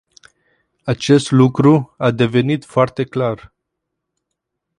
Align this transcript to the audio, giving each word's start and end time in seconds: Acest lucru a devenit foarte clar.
Acest 0.83 1.31
lucru 1.31 1.93
a 1.97 2.11
devenit 2.11 2.65
foarte 2.65 3.03
clar. 3.03 3.53